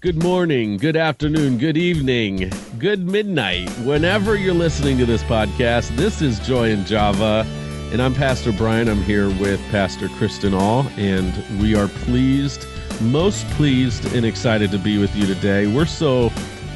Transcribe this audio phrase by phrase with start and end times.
[0.00, 3.68] Good morning, good afternoon, good evening, good midnight.
[3.80, 7.44] Whenever you're listening to this podcast, this is Joy in Java,
[7.92, 8.88] and I'm Pastor Brian.
[8.88, 12.66] I'm here with Pastor Kristin All, and we are pleased,
[13.02, 15.66] most pleased, and excited to be with you today.
[15.66, 16.32] We're so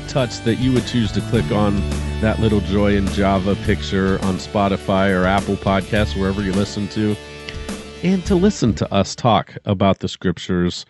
[0.06, 1.76] touched that you would choose to click on
[2.20, 7.16] that little Joy in Java picture on Spotify or Apple Podcasts, wherever you listen to,
[8.02, 10.84] and to listen to us talk about the scriptures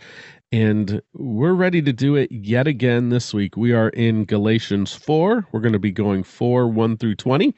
[0.55, 3.57] and we're ready to do it yet again this week.
[3.57, 5.48] We are in Galatians 4.
[5.51, 7.52] We're going to be going 4 1 through 20.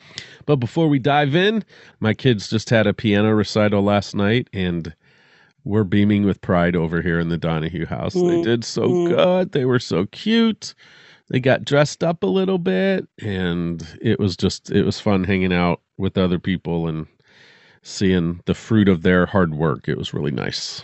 [0.47, 1.62] But before we dive in,
[2.01, 4.95] my kids just had a piano recital last night, and
[5.65, 8.15] we're beaming with pride over here in the Donahue house.
[8.15, 8.30] Mm.
[8.30, 9.09] They did so mm.
[9.15, 9.53] good.
[9.53, 10.75] They were so cute.
[11.28, 15.53] They got dressed up a little bit, and it was just, it was fun hanging
[15.53, 17.06] out with other people and
[17.83, 19.87] seeing the fruit of their hard work.
[19.87, 20.83] It was really nice.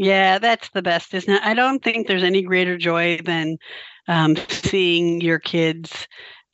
[0.00, 1.42] Yeah, that's the best, isn't it?
[1.42, 3.58] I don't think there's any greater joy than
[4.08, 6.08] um, seeing your kids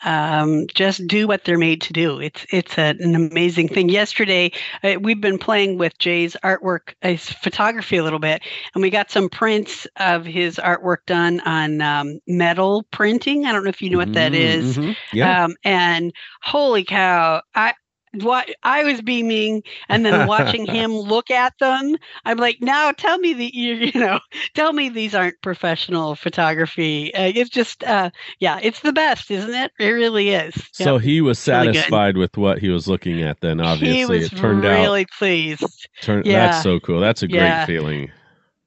[0.04, 2.18] um, just do what they're made to do.
[2.18, 3.88] It's it's a, an amazing thing.
[3.88, 4.50] Yesterday,
[4.82, 8.42] uh, we've been playing with Jay's artwork, his photography a little bit,
[8.74, 13.46] and we got some prints of his artwork done on um, metal printing.
[13.46, 14.76] I don't know if you know what that is.
[14.76, 14.92] Mm-hmm.
[15.12, 15.44] Yeah.
[15.44, 17.74] Um, and holy cow, I
[18.22, 21.96] what I was beaming and then watching him look at them.
[22.24, 24.20] I'm like, now tell me that you, you know,
[24.54, 27.14] tell me these aren't professional photography.
[27.14, 29.72] Uh, it's just, uh, yeah, it's the best, isn't it?
[29.78, 30.54] It really is.
[30.72, 33.40] So he was satisfied really with what he was looking at.
[33.40, 35.88] Then obviously, it turned really out really pleased.
[36.02, 36.48] Turned, yeah.
[36.48, 37.00] That's so cool.
[37.00, 37.66] That's a great yeah.
[37.66, 38.10] feeling.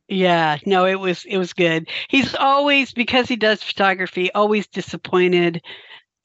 [0.10, 1.88] Yeah, no, it was it was good.
[2.08, 5.62] He's always because he does photography, always disappointed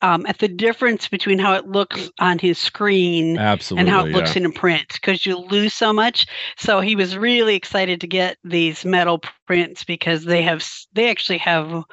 [0.04, 4.12] um, at the difference between how it looks on his screen Absolutely, and how it
[4.12, 4.42] looks yeah.
[4.42, 6.26] in a print because you lose so much.
[6.58, 11.38] So he was really excited to get these metal prints because they have they actually
[11.38, 11.84] have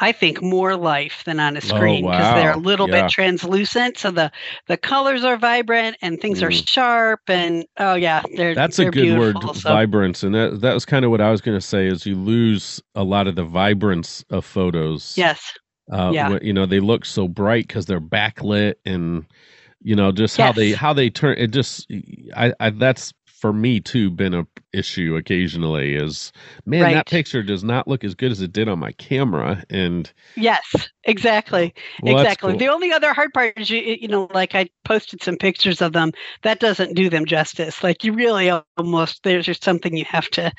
[0.00, 2.34] I think more life than on a oh, screen because oh, wow.
[2.36, 3.02] they're a little yeah.
[3.02, 3.98] bit translucent.
[3.98, 4.32] So the
[4.66, 6.46] the colors are vibrant and things mm.
[6.46, 9.68] are sharp and oh yeah, they're that's they're a good word, so.
[9.68, 12.14] vibrance, and that that was kind of what I was going to say is you
[12.14, 15.12] lose a lot of the vibrance of photos.
[15.18, 15.52] Yes.
[15.90, 16.38] Uh, yeah.
[16.42, 19.24] you know, they look so bright because they're backlit and
[19.82, 20.46] you know just yes.
[20.46, 21.90] how they how they turn it just
[22.36, 26.32] I, I that's for me too been a issue occasionally is
[26.66, 26.94] man right.
[26.94, 30.88] that picture does not look as good as it did on my camera and yes
[31.04, 31.72] exactly
[32.02, 32.58] well, exactly cool.
[32.58, 35.92] the only other hard part is you, you know like i posted some pictures of
[35.92, 36.12] them
[36.42, 40.52] that doesn't do them justice like you really almost there's just something you have to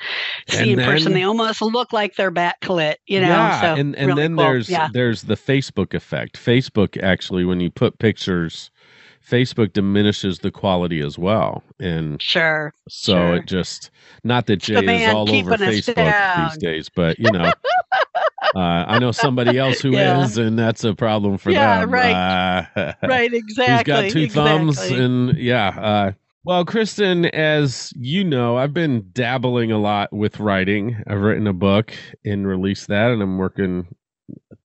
[0.48, 3.74] see and in then, person they almost look like they're backlit you know yeah, so
[3.74, 4.44] and, and really then cool.
[4.44, 4.88] there's yeah.
[4.92, 8.70] there's the facebook effect facebook actually when you put pictures
[9.28, 11.62] Facebook diminishes the quality as well.
[11.78, 12.72] And sure.
[12.88, 13.36] So sure.
[13.36, 13.90] it just
[14.24, 17.52] not that Jay is all over Facebook these days, but you know,
[18.54, 20.24] uh, I know somebody else who yeah.
[20.24, 21.92] is, and that's a problem for yeah, them.
[21.92, 22.66] Right.
[22.76, 23.32] Uh, right.
[23.32, 23.74] Exactly.
[23.74, 24.28] He's got two exactly.
[24.28, 25.68] thumbs, and yeah.
[25.68, 26.12] Uh,
[26.42, 30.96] well, Kristin, as you know, I've been dabbling a lot with writing.
[31.06, 31.92] I've written a book
[32.24, 33.94] and released that, and I'm working,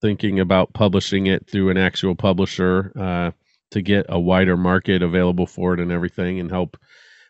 [0.02, 2.94] thinking about publishing it through an actual publisher.
[2.98, 3.32] Uh,
[3.72, 6.78] to get a wider market available for it and everything and help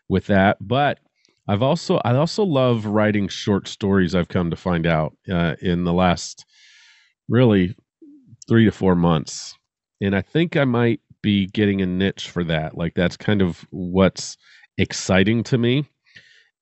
[0.08, 0.56] with that.
[0.60, 0.98] But
[1.48, 4.14] I've also I also love writing short stories.
[4.14, 6.44] I've come to find out uh, in the last
[7.28, 7.76] really
[8.48, 9.54] three to four months,
[10.00, 12.76] and I think I might be getting a niche for that.
[12.76, 14.36] Like that's kind of what's
[14.78, 15.88] exciting to me.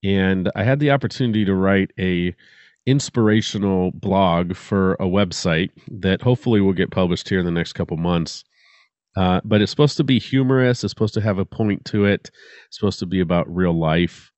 [0.02, 2.34] And I had the opportunity to write a
[2.86, 7.96] inspirational blog for a website that hopefully will get published here in the next couple
[7.96, 8.44] months
[9.16, 10.82] uh, but it's supposed to be humorous.
[10.82, 12.30] It's supposed to have a point to it.
[12.66, 14.30] It's supposed to be about real life.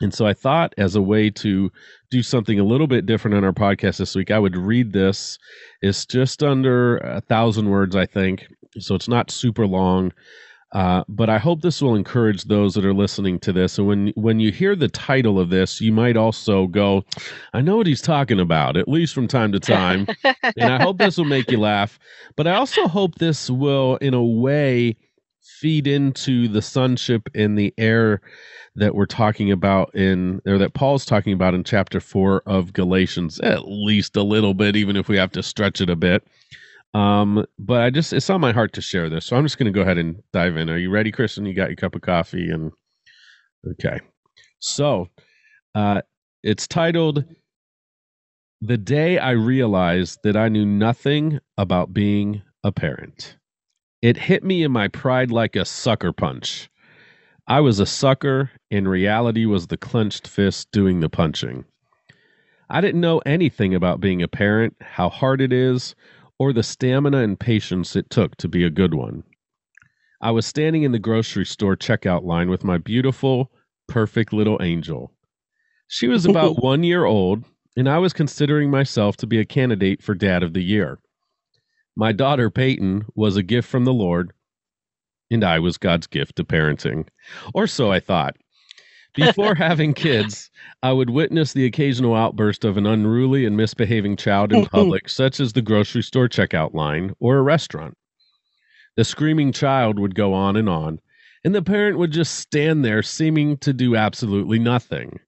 [0.00, 1.70] And so I thought, as a way to
[2.10, 5.38] do something a little bit different on our podcast this week, I would read this.
[5.80, 8.46] It's just under a thousand words, I think.
[8.78, 10.12] So it's not super long.
[10.76, 13.78] Uh, but I hope this will encourage those that are listening to this.
[13.78, 17.02] And when when you hear the title of this, you might also go,
[17.54, 20.06] "I know what he's talking about," at least from time to time.
[20.24, 21.98] and I hope this will make you laugh.
[22.36, 24.98] But I also hope this will, in a way,
[25.40, 28.20] feed into the sonship and the heir
[28.74, 33.40] that we're talking about in or that Paul's talking about in chapter four of Galatians,
[33.40, 36.22] at least a little bit, even if we have to stretch it a bit.
[36.96, 39.70] Um, but I just it's on my heart to share this, so I'm just going
[39.70, 40.70] to go ahead and dive in.
[40.70, 41.46] Are you ready, Kristin?
[41.46, 42.72] You got your cup of coffee and
[43.72, 44.00] okay.
[44.60, 45.08] So,
[45.74, 46.00] uh,
[46.42, 47.26] it's titled
[48.62, 53.36] "The Day I Realized That I Knew Nothing About Being a Parent."
[54.00, 56.70] It hit me in my pride like a sucker punch.
[57.46, 61.66] I was a sucker, and reality was the clenched fist doing the punching.
[62.70, 65.94] I didn't know anything about being a parent, how hard it is,
[66.38, 69.22] or the stamina and patience it took to be a good one.
[70.20, 73.50] I was standing in the grocery store checkout line with my beautiful,
[73.86, 75.12] perfect little angel.
[75.88, 77.44] She was about one year old,
[77.76, 80.98] and I was considering myself to be a candidate for Dad of the Year.
[81.94, 84.32] My daughter, Peyton, was a gift from the Lord,
[85.30, 87.08] and I was God's gift to parenting.
[87.54, 88.36] Or so I thought.
[89.16, 90.50] Before having kids,
[90.82, 95.40] I would witness the occasional outburst of an unruly and misbehaving child in public, such
[95.40, 97.96] as the grocery store checkout line or a restaurant.
[98.96, 101.00] The screaming child would go on and on,
[101.44, 105.18] and the parent would just stand there seeming to do absolutely nothing.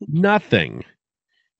[0.00, 0.84] Nothing.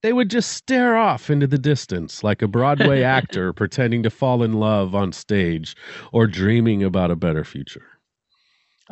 [0.02, 4.42] They would just stare off into the distance like a Broadway actor pretending to fall
[4.42, 5.76] in love on stage
[6.12, 7.91] or dreaming about a better future.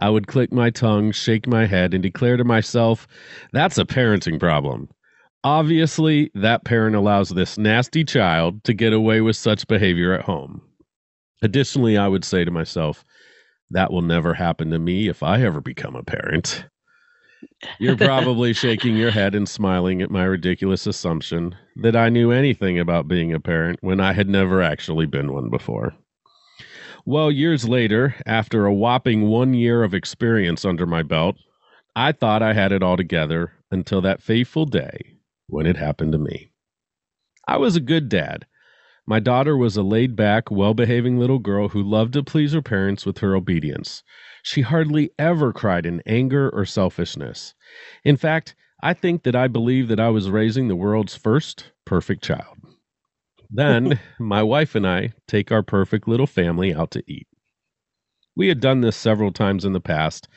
[0.00, 3.06] I would click my tongue, shake my head, and declare to myself,
[3.52, 4.88] that's a parenting problem.
[5.44, 10.62] Obviously, that parent allows this nasty child to get away with such behavior at home.
[11.43, 13.05] Additionally, I would say to myself,
[13.70, 16.64] that will never happen to me if I ever become a parent.
[17.79, 22.79] You're probably shaking your head and smiling at my ridiculous assumption that I knew anything
[22.79, 25.94] about being a parent when I had never actually been one before.
[27.06, 31.37] Well, years later, after a whopping one year of experience under my belt,
[31.97, 35.17] I thought I had it all together until that fateful day
[35.47, 36.52] when it happened to me.
[37.49, 38.47] I was a good dad.
[39.06, 42.62] My daughter was a laid back, well behaving little girl who loved to please her
[42.62, 44.05] parents with her obedience.
[44.43, 47.55] She hardly ever cried in anger or selfishness.
[48.05, 52.23] In fact, I think that I believe that I was raising the world's first perfect
[52.23, 52.60] child.
[53.50, 57.26] Then my wife and I take our perfect little family out to eat.
[58.37, 60.29] We had done this several times in the past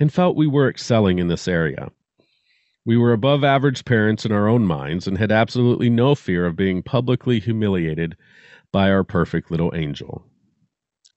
[0.00, 1.90] and felt we were excelling in this area.
[2.84, 6.56] We were above average parents in our own minds and had absolutely no fear of
[6.56, 8.16] being publicly humiliated
[8.72, 10.24] by our perfect little angel.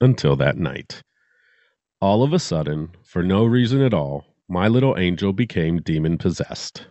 [0.01, 1.01] Until that night.
[2.01, 6.85] All of a sudden, for no reason at all, my little angel became demon possessed.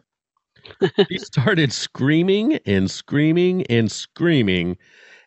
[1.08, 4.76] She started screaming and screaming and screaming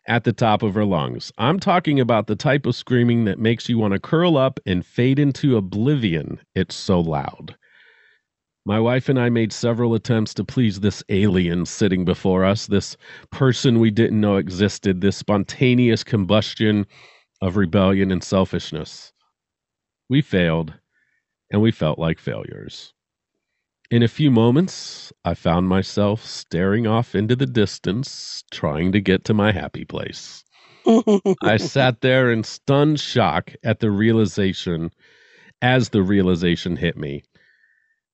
[0.06, 1.30] at the top of her lungs.
[1.38, 4.84] I'm talking about the type of screaming that makes you want to curl up and
[4.84, 6.40] fade into oblivion.
[6.54, 7.56] It's so loud.
[8.64, 12.96] My wife and I made several attempts to please this alien sitting before us, this
[13.30, 16.86] person we didn't know existed, this spontaneous combustion
[17.40, 19.12] of rebellion and selfishness.
[20.10, 20.74] We failed,
[21.50, 22.92] and we felt like failures.
[23.90, 29.24] In a few moments, I found myself staring off into the distance, trying to get
[29.24, 30.44] to my happy place.
[31.42, 34.90] I sat there in stunned shock at the realization
[35.62, 37.22] as the realization hit me.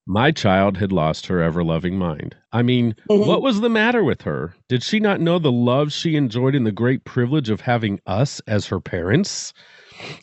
[0.07, 2.37] My child had lost her ever loving mind.
[2.53, 3.27] I mean, Mhm.
[3.27, 4.55] what was the matter with her?
[4.69, 8.41] Did she not know the love she enjoyed and the great privilege of having us
[8.47, 9.53] as her parents?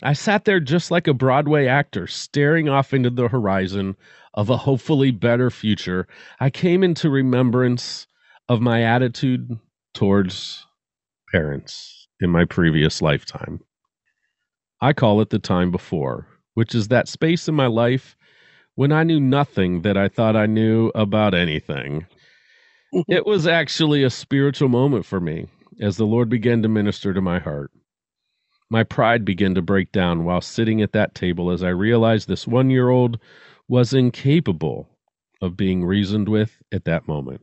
[0.03, 3.95] I sat there just like a Broadway actor, staring off into the horizon
[4.33, 6.07] of a hopefully better future.
[6.39, 8.07] I came into remembrance
[8.49, 9.59] of my attitude
[9.93, 10.65] towards
[11.31, 13.61] parents in my previous lifetime.
[14.81, 18.15] I call it the time before, which is that space in my life
[18.75, 22.05] when I knew nothing that I thought I knew about anything.
[23.07, 25.47] It was actually a spiritual moment for me
[25.79, 27.71] as the Lord began to minister to my heart.
[28.69, 32.45] My pride began to break down while sitting at that table as I realized this
[32.45, 33.17] one year old
[33.71, 34.89] was incapable
[35.41, 37.39] of being reasoned with at that moment.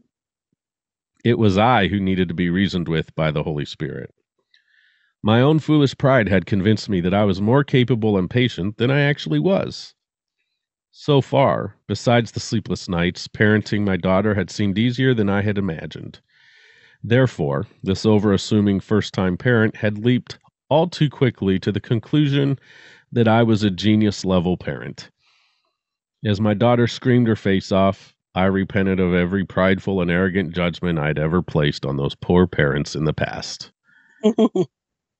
[1.24, 4.12] It was I who needed to be reasoned with by the Holy Spirit.
[5.22, 8.90] My own foolish pride had convinced me that I was more capable and patient than
[8.90, 9.94] I actually was.
[10.90, 15.56] So far, besides the sleepless nights, parenting my daughter had seemed easier than I had
[15.56, 16.20] imagined.
[17.02, 22.58] Therefore, this over-assuming first-time parent had leaped all too quickly to the conclusion
[23.12, 25.08] that I was a genius level parent.
[26.24, 30.98] As my daughter screamed her face off, I repented of every prideful and arrogant judgment
[30.98, 33.70] I'd ever placed on those poor parents in the past.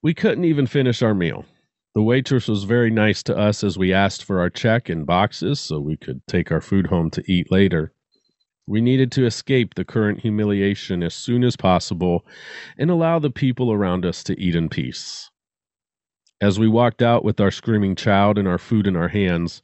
[0.03, 1.45] We couldn't even finish our meal.
[1.95, 5.59] The waitress was very nice to us as we asked for our check in boxes
[5.59, 7.93] so we could take our food home to eat later.
[8.69, 12.25] We needed to escape the current humiliation as soon as possible
[12.79, 15.31] and allow the people around us to eat in peace.
[16.41, 19.63] As we walked out with our screaming child and our food in our hands,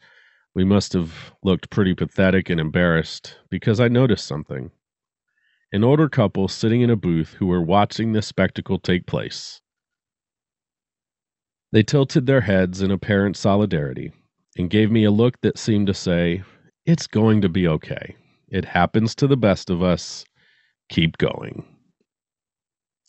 [0.55, 4.71] we must have looked pretty pathetic and embarrassed because I noticed something.
[5.73, 9.61] An older couple sitting in a booth who were watching this spectacle take place.
[11.73, 14.13] They tilted their heads in apparent solidarity
[14.57, 16.45] and gave me a look that seemed to say,
[16.87, 18.15] It's going to be okay.
[18.49, 20.25] It happens to the best of us.
[20.89, 21.65] keep going.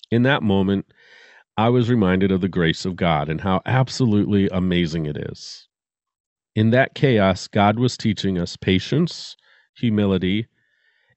[0.09, 0.85] In that moment,
[1.57, 5.67] I was reminded of the grace of God and how absolutely amazing it is.
[6.55, 9.35] In that chaos, God was teaching us patience,
[9.75, 10.47] humility,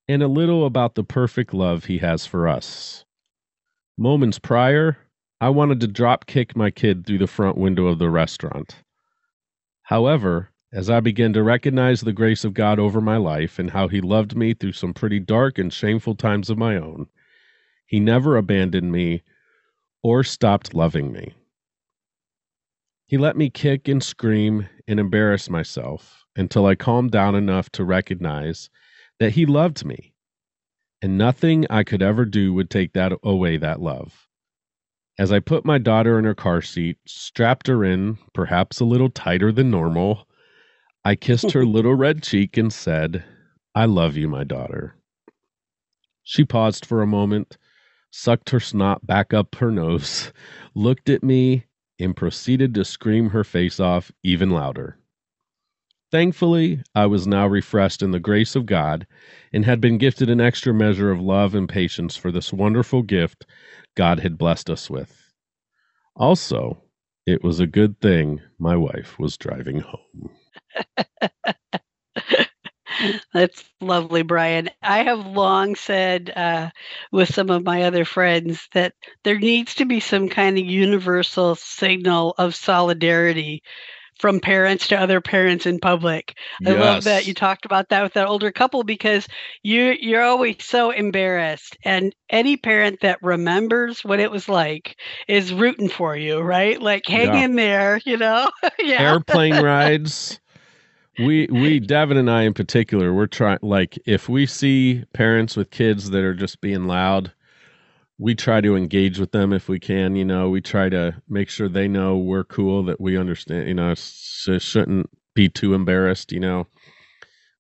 [0.09, 3.05] and a little about the perfect love He has for us.
[3.97, 4.99] Moments prior,
[5.41, 8.83] I wanted to drop kick my kid through the front window of the restaurant.
[9.83, 13.87] However, as I began to recognize the grace of God over my life and how
[13.87, 17.07] He loved me through some pretty dark and shameful times of my own,
[17.87, 19.23] He never abandoned me
[20.03, 21.35] or stopped loving me.
[23.09, 27.83] He let me kick and scream and embarrass myself until I calmed down enough to
[27.83, 28.69] recognize
[29.19, 30.13] that He loved me,
[31.01, 34.29] and nothing I could ever do would take that away that love.
[35.19, 39.09] As I put my daughter in her car seat, strapped her in, perhaps a little
[39.09, 40.29] tighter than normal,
[41.03, 43.25] I kissed her little red cheek and said,
[43.75, 44.97] I love you, my daughter.
[46.25, 47.57] She paused for a moment,
[48.11, 50.31] sucked her snot back up her nose,
[50.75, 51.65] looked at me,
[51.99, 54.99] and proceeded to scream her face off even louder.
[56.11, 59.07] Thankfully, I was now refreshed in the grace of God
[59.53, 63.45] and had been gifted an extra measure of love and patience for this wonderful gift
[63.95, 65.31] God had blessed us with.
[66.17, 66.83] Also,
[67.27, 70.31] it was a good thing my wife was driving home.
[73.33, 74.71] That's lovely, Brian.
[74.83, 76.71] I have long said uh,
[77.13, 81.55] with some of my other friends that there needs to be some kind of universal
[81.55, 83.63] signal of solidarity
[84.19, 86.37] from parents to other parents in public.
[86.67, 86.81] I yes.
[86.81, 89.29] love that you talked about that with that older couple because
[89.63, 94.97] you you're always so embarrassed and any parent that remembers what it was like
[95.29, 96.81] is rooting for you, right?
[96.81, 97.45] Like hang yeah.
[97.45, 98.51] in there, you know.
[98.81, 99.13] yeah.
[99.13, 100.41] Airplane rides
[101.19, 105.71] we we Devin and I in particular, we're trying like if we see parents with
[105.71, 107.33] kids that are just being loud,
[108.19, 110.17] we try to engage with them if we can.
[110.17, 113.69] You know, we try to make sure they know we're cool, that we understand.
[113.69, 116.33] You know, sh- shouldn't be too embarrassed.
[116.33, 116.67] You know,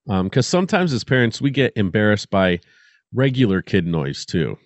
[0.06, 2.60] because um, sometimes as parents we get embarrassed by
[3.12, 4.56] regular kid noise too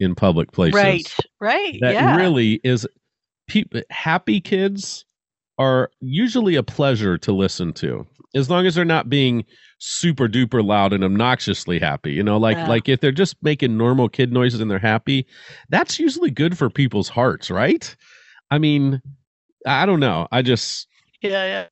[0.00, 0.74] in public places.
[0.74, 1.78] Right, right.
[1.80, 2.16] That yeah.
[2.16, 2.86] really is.
[3.48, 5.04] Pe- happy kids
[5.58, 9.44] are usually a pleasure to listen to as long as they're not being
[9.78, 12.68] super duper loud and obnoxiously happy you know like yeah.
[12.68, 15.26] like if they're just making normal kid noises and they're happy
[15.68, 17.94] that's usually good for people's hearts right?
[18.50, 19.02] I mean
[19.66, 20.28] i don't know.
[20.32, 20.88] I just
[21.20, 21.66] yeah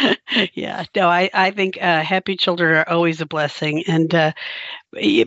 [0.00, 0.14] yeah.
[0.54, 4.32] Yeah no i i think uh, happy children are always a blessing and uh,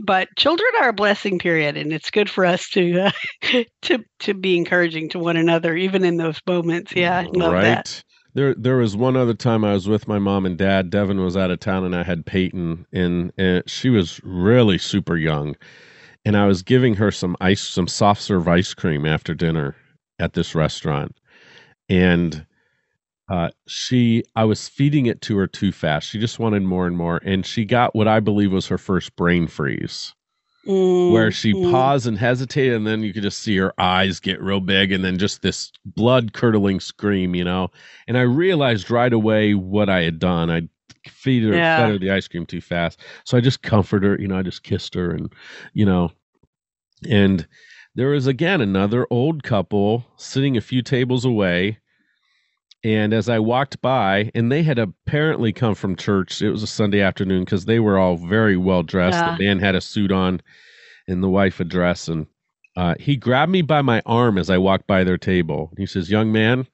[0.04, 3.12] but children are a blessing period and it's good for us to uh,
[3.82, 8.04] to to be encouraging to one another even in those moments yeah right that.
[8.36, 10.92] There, there was one other time I was with my mom and dad.
[10.92, 15.18] Devin was out of town, and I had Peyton, and, and she was really super
[15.18, 15.56] young.
[16.24, 19.76] And I was giving her some ice, some soft serve ice cream after dinner
[20.20, 21.18] at this restaurant,
[21.90, 22.46] and
[23.30, 26.10] uh, she, I was feeding it to her too fast.
[26.10, 29.16] She just wanted more and more, and she got what I believe was her first
[29.16, 30.14] brain freeze
[30.66, 31.72] mm, where she mm.
[31.72, 35.04] paused and hesitated, and then you could just see her eyes get real big, and
[35.04, 37.70] then just this blood curdling scream, you know.
[38.08, 40.50] And I realized right away what I had done.
[40.50, 40.68] I
[41.08, 41.78] feed her, yeah.
[41.78, 44.22] fed her the ice cream too fast, so I just comforted her.
[44.22, 45.32] You know, I just kissed her, and
[45.74, 46.12] you know,
[47.08, 47.48] and
[47.96, 51.80] there was again another old couple sitting a few tables away
[52.84, 56.68] and as I walked by, and they had apparently come from church, it was a
[56.68, 59.18] Sunday afternoon because they were all very well dressed.
[59.18, 59.36] Yeah.
[59.36, 60.42] The man had a suit on,
[61.08, 62.08] and the wife a dress.
[62.08, 62.28] And
[62.78, 65.72] uh, he grabbed me by my arm as I walked by their table.
[65.78, 66.68] He says, Young man,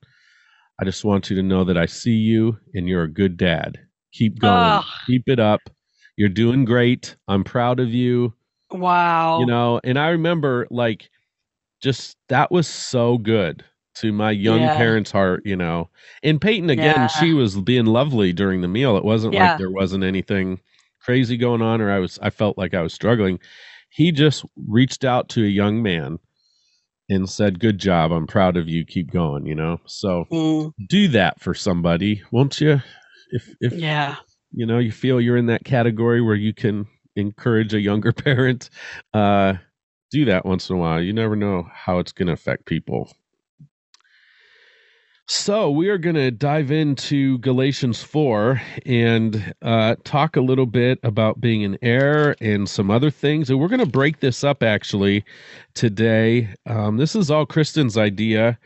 [0.79, 3.79] I just want you to know that I see you and you're a good dad.
[4.13, 4.83] Keep going, oh.
[5.07, 5.61] keep it up.
[6.17, 7.15] You're doing great.
[7.27, 8.33] I'm proud of you.
[8.71, 9.39] Wow.
[9.39, 11.09] You know, and I remember like
[11.81, 13.63] just that was so good
[13.95, 14.77] to my young yeah.
[14.77, 15.89] parents' heart, you know.
[16.23, 17.07] And Peyton again, yeah.
[17.07, 18.97] she was being lovely during the meal.
[18.97, 19.51] It wasn't yeah.
[19.51, 20.59] like there wasn't anything
[20.99, 23.39] crazy going on or I was I felt like I was struggling.
[23.89, 26.19] He just reached out to a young man
[27.09, 28.11] and said, "Good job.
[28.11, 28.83] I'm proud of you.
[28.85, 29.79] Keep going." You know.
[29.85, 30.73] So mm.
[30.87, 32.81] do that for somebody, won't you?
[33.31, 34.17] If if yeah,
[34.51, 38.69] you know, you feel you're in that category where you can encourage a younger parent,
[39.13, 39.53] uh,
[40.11, 41.01] do that once in a while.
[41.01, 43.11] You never know how it's going to affect people.
[45.27, 50.99] So, we are going to dive into Galatians 4 and uh, talk a little bit
[51.01, 53.49] about being an heir and some other things.
[53.49, 55.25] And we're going to break this up actually
[55.73, 56.53] today.
[56.67, 58.59] Um, this is all Kristin's idea.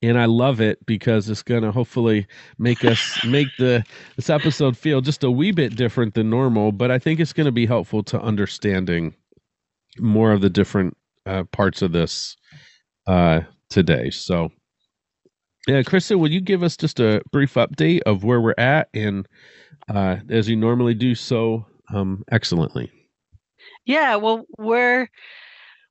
[0.00, 2.26] And I love it because it's going to hopefully
[2.58, 3.84] make us make the
[4.16, 6.72] this episode feel just a wee bit different than normal.
[6.72, 9.14] But I think it's going to be helpful to understanding
[9.98, 10.96] more of the different
[11.26, 12.36] uh, parts of this
[13.06, 14.10] uh, today.
[14.10, 14.50] So,
[15.66, 19.26] yeah, Kristin, will you give us just a brief update of where we're at, and
[19.88, 22.90] uh, as you normally do so um, excellently?
[23.84, 25.08] Yeah, well, we're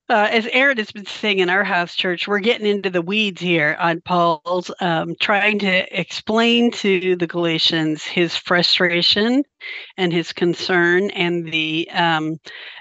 [0.08, 3.42] uh, as Aaron has been saying in our house church, we're getting into the weeds
[3.42, 9.44] here on Paul's um, trying to explain to the Galatians his frustration
[9.98, 12.38] and his concern and the um,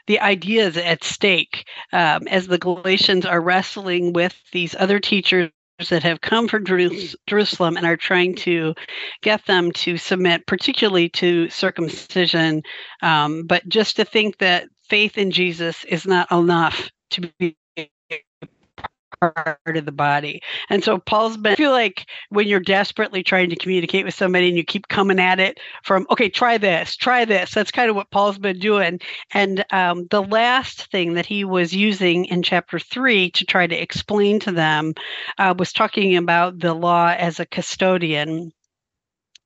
[0.06, 5.50] the ideas at stake um, as the Galatians are wrestling with these other teachers
[5.88, 6.64] that have come from
[7.26, 8.75] Jerusalem and are trying to
[9.23, 12.62] get them to submit, particularly to circumcision.
[13.02, 17.57] Um, but just to think that faith in Jesus is not enough to be
[19.33, 20.43] part of the body.
[20.71, 24.49] And so Paul's been I feel like when you're desperately trying to communicate with somebody
[24.49, 27.52] and you keep coming at it from, okay, try this, try this.
[27.52, 29.00] That's kind of what Paul's been doing.
[29.33, 33.81] And um, the last thing that he was using in chapter three to try to
[33.81, 34.95] explain to them
[35.38, 38.52] uh, was talking about the law as a custodian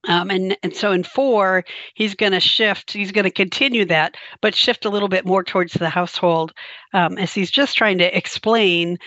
[0.07, 1.65] um, and, and so in four,
[1.95, 5.43] he's going to shift, he's going to continue that, but shift a little bit more
[5.43, 6.53] towards the household
[6.93, 8.99] um, as he's just trying to explain,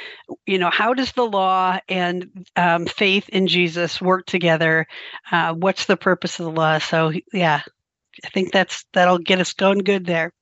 [0.45, 4.85] you know, how does the law and um, faith in Jesus work together?
[5.31, 6.77] Uh, what's the purpose of the law?
[6.79, 7.61] So, yeah,
[8.25, 10.33] I think that's that'll get us going good there.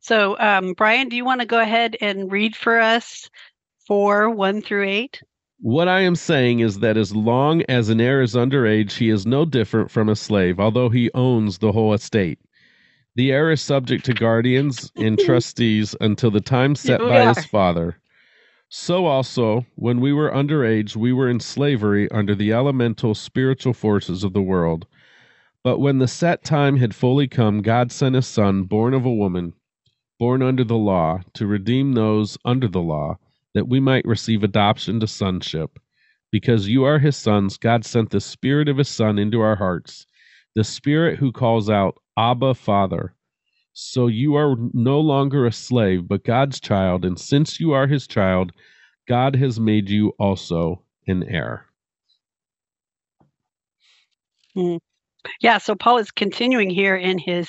[0.00, 3.28] So, um, Brian, do you want to go ahead and read for us
[3.86, 5.20] four, one through eight?
[5.62, 9.26] What I am saying is that as long as an heir is underage, he is
[9.26, 12.38] no different from a slave, although he owns the whole estate.
[13.14, 17.98] The heir is subject to guardians and trustees until the time set by his father.
[18.70, 24.24] So also, when we were underage, we were in slavery under the elemental spiritual forces
[24.24, 24.86] of the world.
[25.62, 29.12] But when the set time had fully come, God sent his son, born of a
[29.12, 29.52] woman,
[30.18, 33.18] born under the law, to redeem those under the law
[33.54, 35.78] that we might receive adoption to sonship.
[36.30, 40.06] Because you are his sons, God sent the Spirit of his Son into our hearts,
[40.54, 43.14] the Spirit who calls out, Abba, Father.
[43.72, 48.06] So you are no longer a slave, but God's child, and since you are his
[48.06, 48.52] child,
[49.08, 51.66] God has made you also an heir.
[54.56, 54.80] Mm.
[55.40, 57.48] Yeah, so Paul is continuing here in his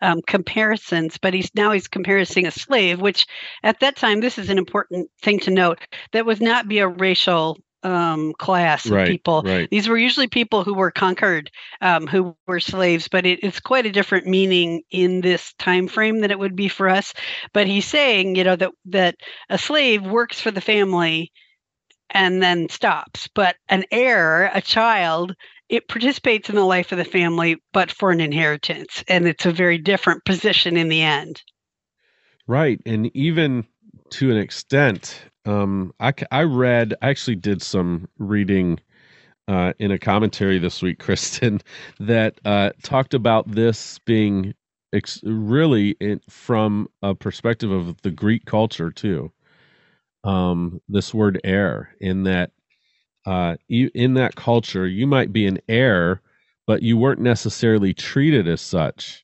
[0.00, 3.26] um, comparisons, but he's now he's comparing a slave, which
[3.62, 5.80] at that time, this is an important thing to note.
[6.12, 9.42] That would not be a racial um, class of right, people.
[9.44, 9.68] Right.
[9.70, 11.50] These were usually people who were conquered,
[11.80, 16.20] um, who were slaves, but it, it's quite a different meaning in this time frame
[16.20, 17.14] than it would be for us.
[17.52, 19.16] But he's saying, you know, that that
[19.48, 21.32] a slave works for the family
[22.10, 25.34] and then stops, but an heir, a child,
[25.68, 29.04] it participates in the life of the family, but for an inheritance.
[29.08, 31.42] And it's a very different position in the end.
[32.46, 32.80] Right.
[32.86, 33.66] And even
[34.10, 38.80] to an extent, um, I, I read, I actually did some reading
[39.46, 41.60] uh, in a commentary this week, Kristin,
[42.00, 44.54] that uh, talked about this being
[44.94, 49.32] ex- really in, from a perspective of the Greek culture, too.
[50.24, 52.50] Um, this word heir, in that
[53.28, 56.22] uh, you, in that culture, you might be an heir,
[56.66, 59.22] but you weren't necessarily treated as such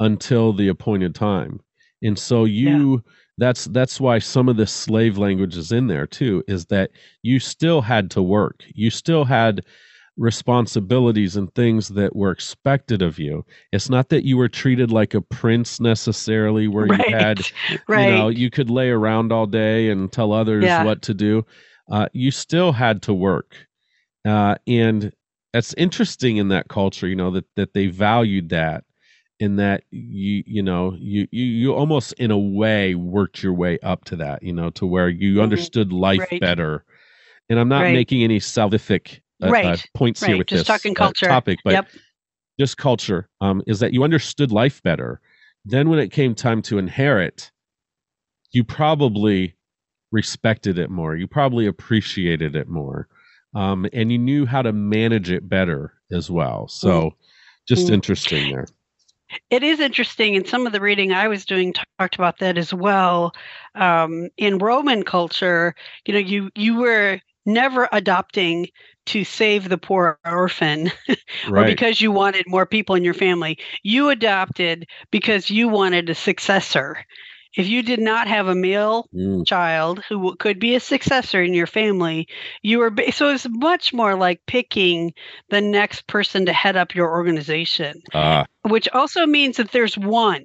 [0.00, 1.60] until the appointed time.
[2.02, 3.12] And so you yeah.
[3.38, 6.90] that's that's why some of this slave language is in there too, is that
[7.22, 8.64] you still had to work.
[8.74, 9.64] You still had
[10.16, 13.46] responsibilities and things that were expected of you.
[13.70, 17.06] It's not that you were treated like a prince necessarily where right.
[17.08, 17.40] you had
[17.86, 18.06] right.
[18.10, 20.82] you know, you could lay around all day and tell others yeah.
[20.82, 21.46] what to do
[21.90, 23.54] uh, you still had to work.
[24.26, 25.12] Uh, and
[25.52, 28.84] that's interesting in that culture, you know, that, that they valued that
[29.40, 33.78] in that you, you know, you, you, you almost in a way worked your way
[33.82, 35.42] up to that, you know, to where you mm-hmm.
[35.42, 36.40] understood life right.
[36.40, 36.84] better.
[37.48, 37.94] And I'm not right.
[37.94, 39.64] making any salvific uh, uh right.
[39.64, 41.26] uh, points here with just this talking uh, culture.
[41.26, 41.88] topic, but yep.
[42.58, 45.20] just culture um, is that you understood life better.
[45.64, 47.50] Then when it came time to inherit,
[48.52, 49.54] you probably
[50.10, 51.16] respected it more.
[51.16, 53.08] You probably appreciated it more.
[53.54, 56.68] Um, and you knew how to manage it better as well.
[56.68, 57.12] So mm.
[57.66, 57.92] just mm.
[57.92, 58.66] interesting there.
[59.50, 62.72] It is interesting, and some of the reading I was doing talked about that as
[62.72, 63.32] well.
[63.74, 65.74] Um, in Roman culture,
[66.06, 68.68] you know, you you were never adopting
[69.06, 70.90] to save the poor orphan
[71.50, 73.58] or because you wanted more people in your family.
[73.82, 77.04] You adopted because you wanted a successor
[77.56, 79.46] if you did not have a male mm.
[79.46, 82.28] child who could be a successor in your family,
[82.62, 85.12] you were so it's much more like picking
[85.50, 88.44] the next person to head up your organization, uh.
[88.62, 90.44] which also means that there's one.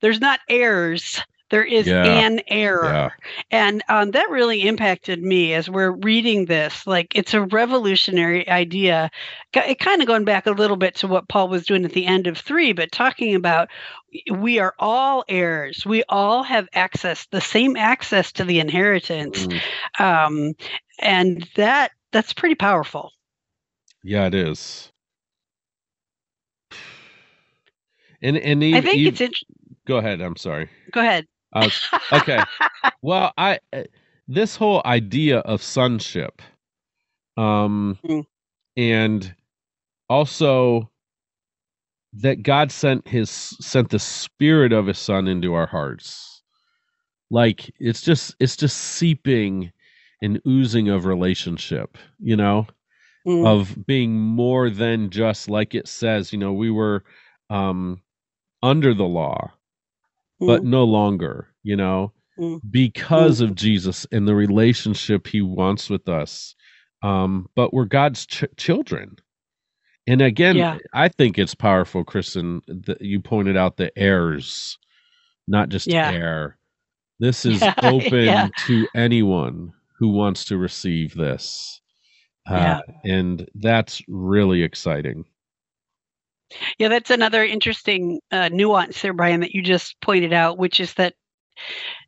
[0.00, 2.04] there's not heirs there is Yeah.
[2.04, 3.08] an error Yeah.
[3.50, 9.10] and um, that really impacted me as we're reading this like it's a revolutionary idea
[9.54, 12.06] it kind of going back a little bit to what paul was doing at the
[12.06, 13.68] end of three but talking about
[14.32, 19.60] we are all heirs we all have access the same access to the inheritance Mm.
[20.00, 20.52] um,
[21.00, 23.12] and that that's pretty powerful
[24.02, 24.90] Yeah, it is.
[28.22, 29.44] And and i think it's int-
[29.86, 30.20] go ahead.
[30.20, 30.68] I'm sorry.
[30.92, 31.80] go ahead was,
[32.12, 32.46] okay.
[33.02, 33.84] well, I uh,
[34.28, 36.42] this whole idea of sonship,
[37.36, 38.26] um, Mm.
[38.76, 39.34] and
[40.08, 40.90] also
[42.14, 46.42] that God sent his sent the spirit of his son into our hearts.
[47.30, 49.72] Like it's just it's just seeping
[50.22, 52.66] and oozing of relationship, you know?
[53.26, 57.04] Mm, of being more than just like it says you know we were
[57.50, 58.00] um
[58.62, 59.52] under the law
[60.44, 62.12] but mm, no longer you know?
[62.38, 62.60] Mm.
[62.70, 66.54] because of jesus and the relationship he wants with us
[67.02, 69.16] um but we're god's ch- children.
[70.08, 70.78] And again Yeah.
[70.94, 74.76] i think it's powerful kristin that you pointed out the heirs
[75.46, 76.12] not just Yeah.
[76.12, 76.58] heir.
[77.20, 81.80] This is Yeah, open to anyone who wants to receive this.
[82.50, 85.24] Uh, and that's really exciting
[86.78, 90.94] Yeah, that's another interesting uh, nuance there, Brian, that you just pointed out, which is
[90.94, 91.14] that,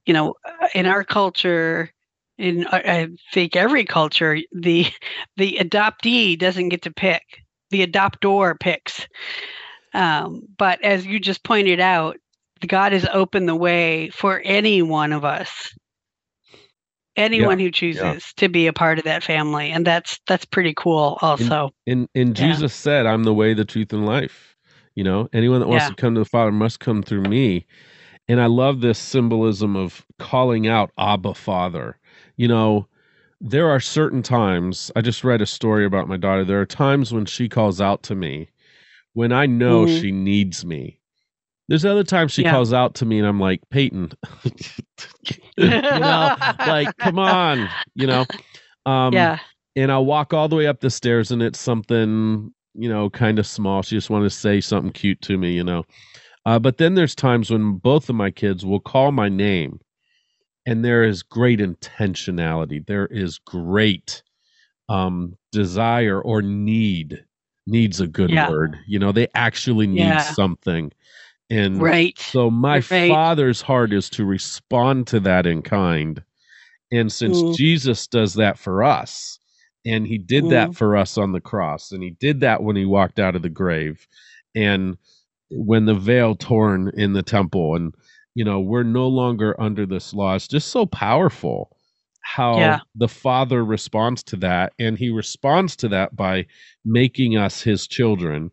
[0.06, 0.34] you know,
[0.74, 1.90] in our culture,
[2.38, 4.86] in I think every culture, the
[5.36, 7.22] the adoptee doesn't get to pick;
[7.70, 9.06] the adoptor picks.
[9.94, 12.16] Um, but as you just pointed out,
[12.66, 15.72] God has opened the way for any one of us,
[17.18, 21.18] anyone who chooses to be a part of that family, and that's that's pretty cool,
[21.22, 21.72] also.
[21.86, 22.46] and and Yeah.
[22.46, 24.56] jesus said i'm the way the truth and life
[24.96, 25.90] you know anyone that wants Yeah.
[25.90, 27.66] to come to the father must come through me
[28.28, 31.98] and i love this symbolism of calling out abba father
[32.36, 32.86] you know
[33.40, 37.12] there are certain times i just read a story about my daughter there are times
[37.12, 38.48] when she calls out to me
[39.14, 39.88] when i know Mhm.
[39.88, 40.97] she needs me
[41.68, 42.52] there's other times she Yeah.
[42.52, 44.10] calls out to me and i'm like peyton
[45.56, 46.30] you know
[46.66, 48.26] like come on you know
[48.86, 49.38] um yeah,
[49.76, 53.38] and I'll walk all the way up the stairs and it's something, you know, kind
[53.38, 53.80] of small.
[53.82, 55.84] She just wanted to say something cute to me, you know.
[56.46, 59.78] Uh, but then there's times when both of my kids will call my name
[60.66, 62.84] and there is great intentionality.
[62.86, 64.22] There is great
[64.88, 67.24] um, desire or need.
[67.68, 68.48] Needs a good Yeah.
[68.50, 68.76] word.
[68.88, 70.18] You know, they actually need Yeah.
[70.18, 70.90] something.
[71.50, 72.18] And right.
[72.18, 73.08] so my Right.
[73.08, 76.22] father's heart is to respond to that in kind.
[76.92, 77.56] And since Mm.
[77.56, 79.38] Jesus does that for us,
[79.86, 80.50] and he did Mm.
[80.50, 83.42] that for us on the cross, and he did that when he walked out of
[83.42, 84.06] the grave,
[84.54, 84.96] and
[85.50, 87.94] when the veil torn in the temple, and
[88.34, 90.34] you know, we're no longer under this law.
[90.36, 91.76] It's just so powerful
[92.22, 92.80] how Yeah.
[92.94, 96.46] the Father responds to that, and he responds to that by
[96.84, 98.50] making us his children,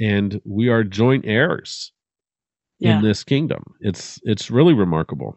[0.00, 1.92] and we are joint heirs
[2.80, 2.96] Yeah.
[2.96, 3.62] in this kingdom.
[3.80, 5.36] It's it's really remarkable.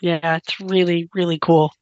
[0.00, 1.72] Yeah, it's really, really cool.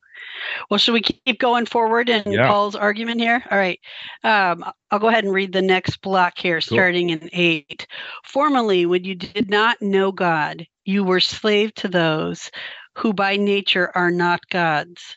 [0.68, 2.48] Well, should we keep going forward in Yeah.
[2.48, 3.42] Paul's argument here?
[3.50, 3.80] All right.
[4.24, 7.86] Um, I'll go ahead and read the next block here, starting in eight.
[8.24, 12.50] Formerly, when you did not know God, you were slave to those
[12.96, 15.16] who by nature are not gods.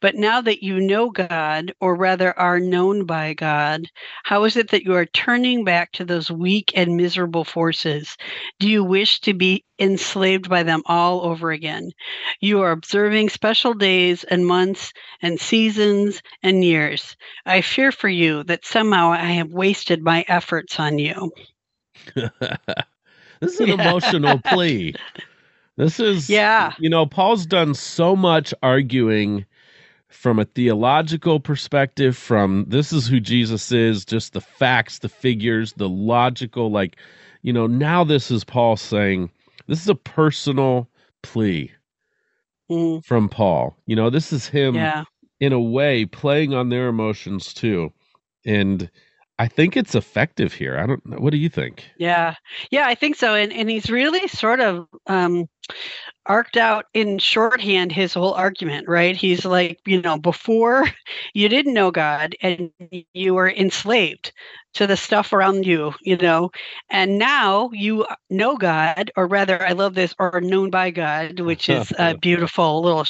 [0.00, 3.86] But now that you know God, or rather are known by God,
[4.24, 8.16] how is it that you are turning back to those weak and miserable forces?
[8.58, 11.92] Do you wish to be enslaved by them all over again?
[12.40, 17.16] You are observing special days and months and seasons and years.
[17.46, 21.32] I fear for you that somehow I have wasted my efforts on you.
[22.14, 22.30] this
[23.42, 24.94] is an emotional plea.
[25.76, 26.72] This is Yeah.
[26.78, 29.44] You know, Paul's done so much arguing
[30.14, 35.74] from a theological perspective from this is who Jesus is, just the facts, the figures,
[35.74, 36.96] the logical like,
[37.42, 39.30] you know, now this is Paul saying
[39.66, 40.88] this is a personal
[41.22, 41.70] plea
[42.70, 43.76] Mm, from Paul.
[43.86, 45.04] You know, this is him yeah.
[45.40, 47.92] in a way playing on their emotions too.
[48.46, 48.90] And
[49.38, 50.78] I think it's effective here.
[50.78, 51.18] I don't know.
[51.18, 51.84] What do you think?
[51.98, 52.36] Yeah.
[52.70, 53.34] Yeah, I think so.
[53.34, 55.46] And and he's really sort of um
[56.26, 59.16] arced out in shorthand his whole argument, right?
[59.16, 60.84] He's like, you know, before
[61.34, 62.70] you didn't know God and
[63.12, 64.32] you were enslaved
[64.74, 66.50] to the stuff around you, you know,
[66.90, 71.68] and now you know God, or rather, I love this, or known by God, which
[71.68, 73.04] is a beautiful little,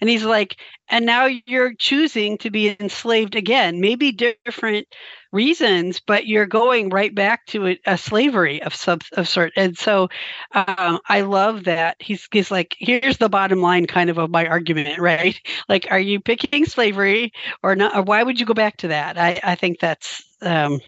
[0.00, 0.56] and he's like,
[0.88, 4.86] and now you're choosing to be enslaved again, maybe different
[5.32, 9.52] reasons, but you're going right back to a, a slavery of some of sort.
[9.56, 10.08] And so
[10.52, 14.46] um, I love that he's he's like, here's the bottom line, kind of of my
[14.46, 15.40] argument, right?
[15.68, 17.96] Like, are you picking slavery or not?
[17.96, 19.18] Or why would you go back to that?
[19.18, 20.80] I I think that's um,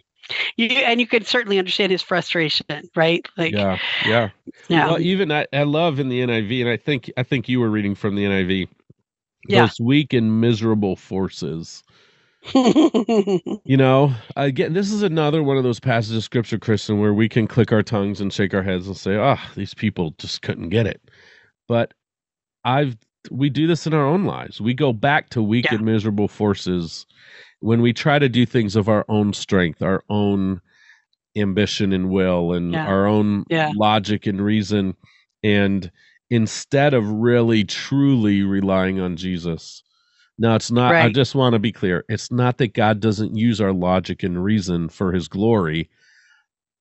[0.57, 3.27] you and you can certainly understand his frustration, right?
[3.37, 4.31] Like, yeah, yeah,
[4.69, 4.87] yeah.
[4.87, 7.71] Well, even I, I love in the NIV, and I think I think you were
[7.71, 8.69] reading from the NIV.
[9.47, 9.67] Yeah.
[9.67, 11.83] Those weak and miserable forces
[12.55, 17.29] you know, again, this is another one of those passages of scripture, Kristin, where we
[17.29, 20.43] can click our tongues and shake our heads and say, "Ah, oh, these people just
[20.43, 21.01] couldn't get it."
[21.69, 21.95] But
[22.65, 22.97] I've
[23.31, 24.61] we do this in our own lives.
[24.61, 25.77] We go back to weak yeah.
[25.77, 27.07] and miserable forces
[27.61, 30.61] when we try to do things of our own strength, our own
[31.37, 32.87] ambition and will, and yeah.
[32.87, 33.73] our own yeah.
[33.75, 34.95] logic and reason,
[35.43, 35.91] and
[36.29, 39.83] instead of really truly relying on Jesus
[40.39, 41.07] now, it's not, right.
[41.07, 42.05] I just want to be clear.
[42.09, 45.89] It's not that God doesn't use our logic and reason for his glory.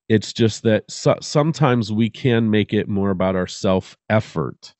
[0.09, 4.73] It's just that so, sometimes we can make it more about our self effort.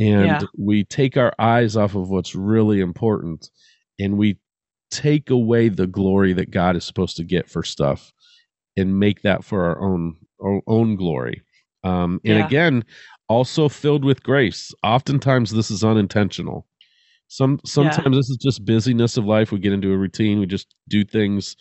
[0.00, 0.40] And yeah.
[0.58, 3.48] we take our eyes off of what's really important
[4.00, 4.38] and we
[4.90, 8.12] take away the glory that God is supposed to get for stuff
[8.76, 11.42] and make that for our own our own glory.
[11.84, 12.46] Um, and yeah.
[12.46, 12.84] again,
[13.28, 14.72] also filled with grace.
[14.82, 16.66] Oftentimes, this is unintentional.
[17.34, 18.10] Some sometimes yeah.
[18.10, 19.50] this is just busyness of life.
[19.50, 20.38] We get into a routine.
[20.38, 21.56] We just do things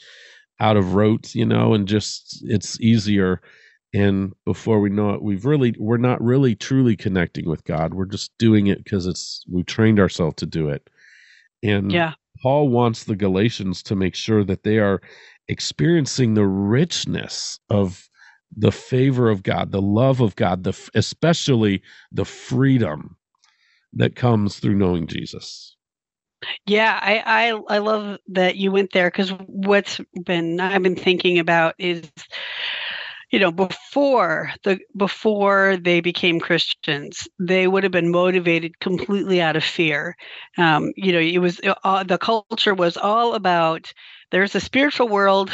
[0.60, 3.42] out of rote, you know, and just it's easier.
[3.92, 7.96] And before we know it, we've really we're not really truly connecting with God.
[7.96, 10.88] We're just doing it because it's we've trained ourselves to do it.
[11.64, 12.14] And yeah.
[12.44, 15.02] Paul wants the Galatians to make sure that they are
[15.48, 18.08] experiencing the richness of
[18.56, 21.82] the favor of God, the love of God, the especially
[22.12, 23.18] the freedom
[23.96, 25.76] that comes through knowing Jesus.
[26.66, 31.40] Yeah, I I, I love that you went there because what's been I've been thinking
[31.40, 32.04] about is
[33.34, 39.56] you know before the before they became christians they would have been motivated completely out
[39.56, 40.16] of fear
[40.60, 43.92] um, you know it was uh, the culture was all about
[44.32, 45.50] there's a spiritual world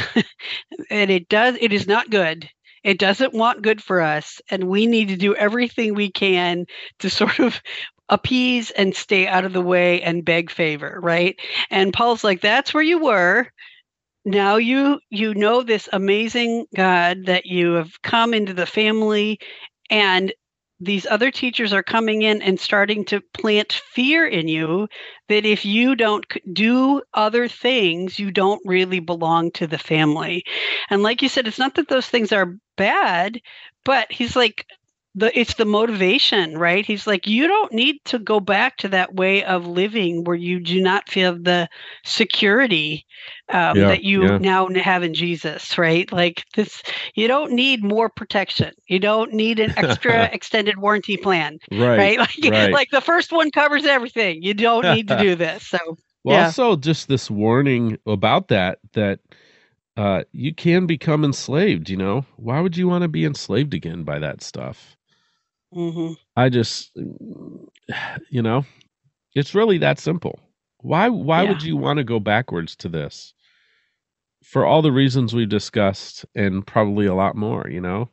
[0.91, 2.49] and it does it is not good
[2.83, 6.65] it doesn't want good for us and we need to do everything we can
[6.99, 7.61] to sort of
[8.09, 11.39] appease and stay out of the way and beg favor, right?
[11.69, 13.47] And Paul's like, that's where you were.
[14.25, 19.39] Now you you know this amazing God that you have come into the family
[19.89, 20.33] and
[20.81, 24.87] these other teachers are coming in and starting to plant fear in you
[25.27, 30.43] that if you don't do other things, you don't really belong to the family.
[30.89, 33.41] And like you said, it's not that those things are bad,
[33.83, 34.65] but he's like,
[35.19, 36.85] the it's the motivation right?
[36.85, 40.59] He's like you don't need to go back to that way of living where you
[40.59, 41.67] do not feel the
[42.05, 43.05] security
[43.49, 44.37] um, yeah, that you yeah.
[44.37, 46.11] now have in jesus right?
[46.11, 46.81] Like this
[47.15, 48.73] you don't need more protection.
[48.87, 52.19] You don't need an extra extended warranty plan right right?
[52.39, 52.73] Like, right.
[52.73, 54.41] like the first one covers everything.
[54.41, 55.77] You don't need to do this so
[56.23, 56.45] well yeah.
[56.45, 59.19] also just this warning about that that
[59.97, 62.25] uh, you can become enslaved you know?
[62.37, 64.95] Why would you want to be enslaved again by that stuff
[65.73, 66.13] Mm-hmm.
[66.35, 66.91] I just,
[68.29, 68.65] you know,
[69.35, 70.39] it's really that simple.
[70.81, 71.09] Why?
[71.09, 71.49] Why yeah.
[71.49, 73.33] would you want to go backwards to this?
[74.43, 77.67] For all the reasons we've discussed, and probably a lot more.
[77.69, 78.09] You know,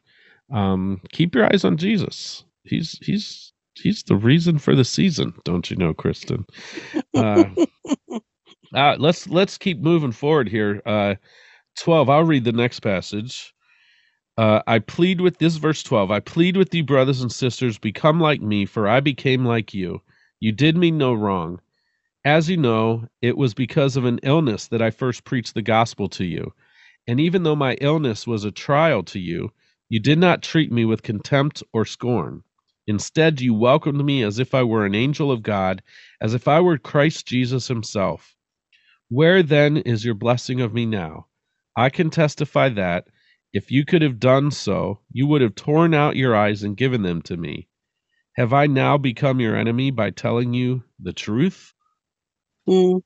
[0.52, 2.44] um, keep your eyes on Jesus.
[2.64, 5.34] He's he's he's the reason for the season.
[5.44, 6.44] Don't you know, Kristin?
[7.14, 7.44] Uh,
[8.74, 10.82] uh, let's let's keep moving forward here.
[10.84, 11.14] Uh,
[11.78, 12.10] Twelve.
[12.10, 13.54] I'll read the next passage.
[14.38, 16.10] Uh, I plead with this verse 12.
[16.10, 20.02] I plead with you, brothers and sisters, become like me, for I became like you.
[20.40, 21.60] You did me no wrong.
[22.24, 26.08] As you know, it was because of an illness that I first preached the gospel
[26.10, 26.52] to you.
[27.06, 29.52] And even though my illness was a trial to you,
[29.88, 32.42] you did not treat me with contempt or scorn.
[32.86, 35.82] Instead, you welcomed me as if I were an angel of God,
[36.20, 38.36] as if I were Christ Jesus himself.
[39.08, 41.26] Where then is your blessing of me now?
[41.76, 43.06] I can testify that
[43.52, 47.02] if you could have done so, you would have torn out your eyes and given
[47.02, 47.68] them to me.
[48.36, 51.72] Have I now become your enemy by telling you the truth?
[52.68, 53.02] Mm.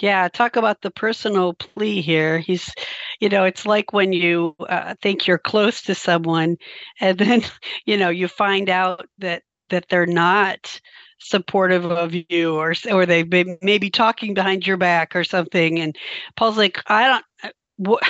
[0.00, 2.38] Yeah, talk about the personal plea here.
[2.38, 2.72] He's,
[3.20, 6.56] you know, it's like when you uh, think you're close to someone,
[7.00, 7.42] and then,
[7.86, 10.80] you know, you find out that that they're not
[11.18, 15.80] supportive of you, or or they've been maybe talking behind your back or something.
[15.80, 15.96] And
[16.36, 17.24] Paul's like, I don't.
[17.42, 18.02] Uh, what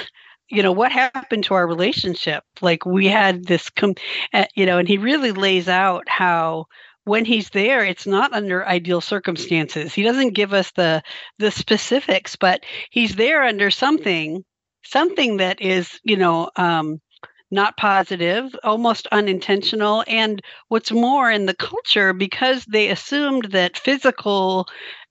[0.48, 2.44] you know what happened to our relationship?
[2.60, 3.94] Like we had this com-
[4.32, 6.66] uh, you know and he really lays out how
[7.04, 9.94] when he's there it's not under ideal circumstances.
[9.94, 11.02] He doesn't give us the
[11.38, 14.44] the specifics but he's there under something
[14.84, 17.00] something that is you know um,
[17.50, 20.04] not positive almost unintentional.
[20.06, 24.66] And what's more in the culture because they assumed that physical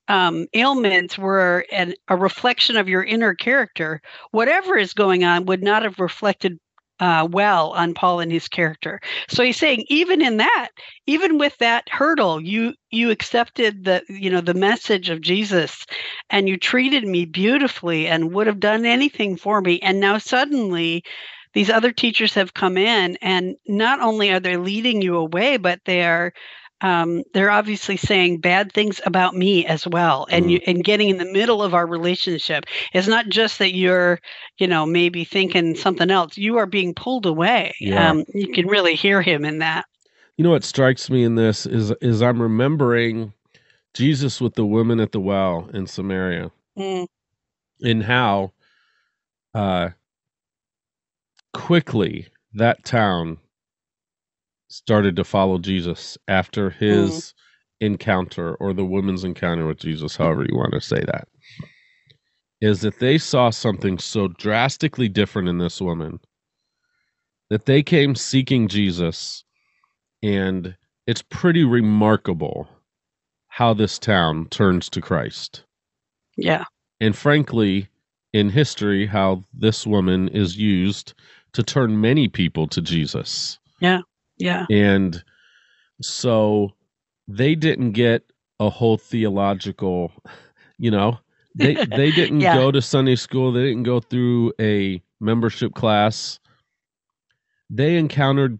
[0.07, 5.63] um, ailments were an, a reflection of your inner character whatever is going on would
[5.63, 6.59] not have reflected
[6.99, 9.01] uh, well on Paul and his character.
[9.27, 10.69] So he's saying, even in that,
[11.07, 15.85] even with that hurdle, you you accepted the you know the message of Jesus,
[16.29, 19.79] and you treated me beautifully and would have done anything for me.
[19.81, 21.03] And now suddenly,
[21.53, 25.79] these other teachers have come in, and not only are they leading you away, but
[25.85, 26.33] they are
[26.81, 30.51] um, they're obviously saying bad things about me as well and mm.
[30.51, 34.19] you and getting in the middle of our relationship it's not just that you're
[34.57, 38.09] you know maybe thinking something else you are being pulled away yeah.
[38.09, 39.85] um, you can really hear him in that
[40.37, 43.33] you know what strikes me in this is is i'm remembering
[43.93, 47.07] jesus with the woman at the well in samaria mm.
[47.81, 48.51] and how
[49.53, 49.89] uh
[51.53, 53.37] quickly that town
[54.67, 57.33] started to follow Jesus after his mm.
[57.81, 61.27] encounter or the woman's encounter with Jesus, however you want to say that,
[62.61, 66.19] is that they saw something so drastically different in this woman
[67.49, 69.43] that they came seeking Jesus.
[70.23, 70.75] And
[71.05, 72.67] it's pretty remarkable
[73.47, 75.63] how this town turns to Christ.
[76.35, 76.65] Yeah.
[76.99, 77.87] And frankly,
[78.33, 81.13] in history, how this woman is used
[81.53, 83.59] to turn many people to Jesus.
[83.79, 84.01] Yeah.
[84.37, 84.65] Yeah.
[84.69, 85.23] And
[86.01, 86.71] so
[87.27, 88.23] they didn't get
[88.59, 90.11] a whole theological,
[90.77, 91.19] you know,
[91.55, 92.55] they they didn't yeah.
[92.55, 96.39] go to Sunday school, they didn't go through a membership class.
[97.69, 98.59] They encountered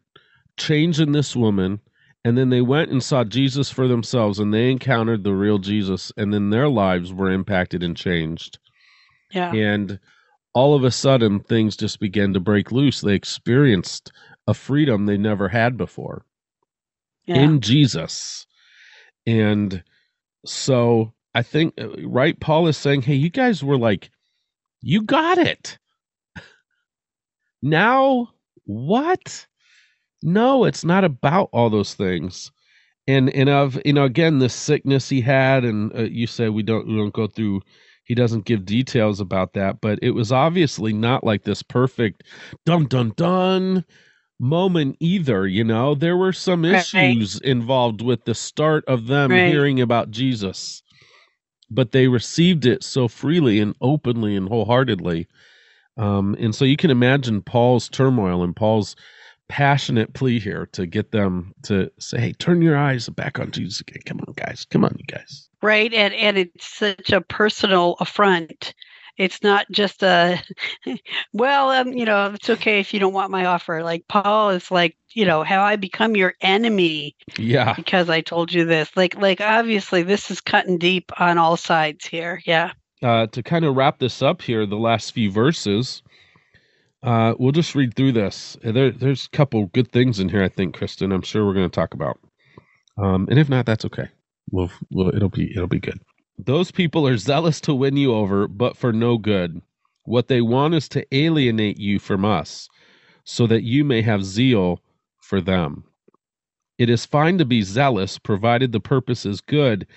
[0.57, 1.79] change in this woman
[2.23, 6.11] and then they went and saw Jesus for themselves and they encountered the real Jesus
[6.17, 8.57] and then their lives were impacted and changed.
[9.31, 9.53] Yeah.
[9.53, 9.99] And
[10.53, 13.01] all of a sudden things just began to break loose.
[13.01, 14.11] They experienced
[14.47, 16.25] a freedom they never had before
[17.25, 17.35] yeah.
[17.35, 18.45] in Jesus.
[19.25, 19.83] And
[20.45, 24.09] so I think, uh, right, Paul is saying, hey, you guys were like,
[24.81, 25.77] you got it.
[27.61, 28.29] now,
[28.65, 29.47] what?
[30.21, 32.51] No, it's not about all those things.
[33.07, 36.63] And and of you know again the sickness he had, and uh, you said we
[36.63, 37.61] don't we don't go through
[38.05, 42.23] he doesn't give details about that, but it was obviously not like this perfect
[42.65, 43.85] dun dun dun
[44.39, 45.95] moment either you know?
[45.95, 46.75] There were some right.
[46.75, 49.47] issues involved with the start of them right.
[49.47, 50.83] hearing about jesus
[51.69, 55.27] but they received it so freely and openly and wholeheartedly.
[55.97, 58.95] Um, and so you can imagine paul's turmoil and paul's
[59.47, 63.79] passionate plea here to get them to say hey turn your eyes back on jesus
[63.81, 64.01] again.
[64.05, 64.65] Come on guys.
[64.69, 65.49] Come on you guys.
[65.61, 68.73] Right and and it's such a personal affront
[69.17, 70.41] it's not just a
[71.33, 73.83] well um, you know it's okay if you don't want my offer.
[73.83, 77.73] Like paul is like you know how i become your enemy yeah.
[77.73, 78.89] because i told you this.
[78.95, 82.41] Like like obviously this is cutting deep on all sides here.
[82.45, 82.71] Yeah.
[83.03, 86.01] Uh, to kind of wrap this up here the last few verses
[87.03, 88.57] uh, we'll just read through this.
[88.63, 91.69] There, there's a couple good things in here i think kristin i'm sure we're going
[91.69, 92.19] to talk about.
[92.97, 94.07] Um, and if not that's okay.
[94.51, 95.99] We'll, we'll it'll be it'll be good
[96.37, 99.61] those people are zealous to win you over, but for no good.
[100.05, 102.69] What they want is to alienate you from us,
[103.23, 104.81] so that you may have zeal
[105.21, 105.83] for them.
[106.77, 109.87] It is fine to be zealous, provided the purpose is good,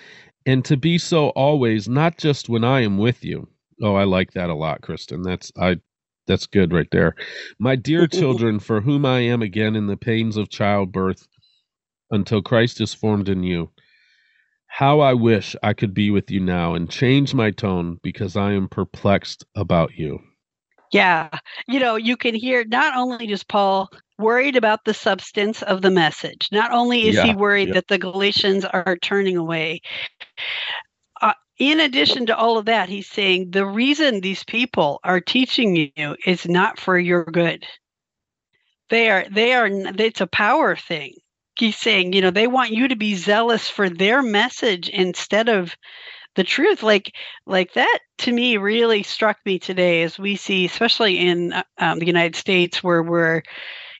[0.45, 3.47] and to be so always, not just when I am with you.
[3.83, 5.23] Oh, I like that a lot, Kristin.
[5.23, 5.77] That's I
[6.27, 7.15] that's good right there.
[7.59, 11.27] My dear children, for whom I am again in the pains of childbirth,
[12.11, 13.71] until Christ is formed in you.
[14.69, 18.53] How I wish I could be with you now and change my tone because I
[18.53, 20.19] am perplexed about you.
[20.91, 21.29] Yeah.
[21.67, 25.91] You know, you can hear not only does Paul worried about the substance of the
[25.91, 27.73] message, not only is yeah, he worried yeah.
[27.75, 29.81] that the Galatians are turning away.
[31.19, 35.75] Uh, in addition to all of that, he's saying the reason these people are teaching
[35.75, 37.65] you is not for your good.
[38.89, 41.15] They are, they are, it's a power thing
[41.59, 45.75] he's saying, you know, they want you to be zealous for their message instead of
[46.35, 46.83] the truth.
[46.83, 47.13] Like
[47.45, 51.99] like that to me really struck me today as we see especially in uh, um,
[51.99, 53.41] the united states where we're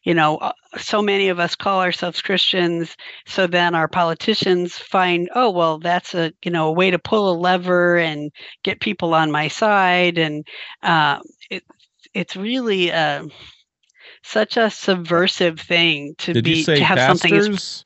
[0.03, 2.95] you know uh, so many of us call ourselves christians
[3.25, 7.31] so then our politicians find oh well that's a you know a way to pull
[7.31, 8.31] a lever and
[8.63, 10.17] get people on my side.
[10.17, 10.45] And
[10.83, 11.63] uh, it,
[12.13, 13.25] it's really uh,
[14.23, 17.85] such a subversive thing to Did be to have pastors something as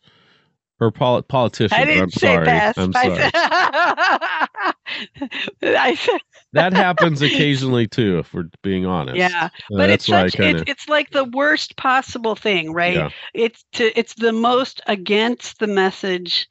[0.80, 1.80] or pol- politicians?
[1.80, 2.46] I didn't I'm say sorry.
[2.46, 2.80] past.
[2.80, 3.10] I'm I sorry.
[3.10, 3.32] said,
[5.78, 6.22] I said
[6.54, 9.18] that happens occasionally too, if we're being honest.
[9.18, 12.96] yeah, Uh, but it's such kind it's, of it's like the worst possible thing, right?
[12.96, 13.10] yeah.
[13.34, 16.48] It's to it's the most against the message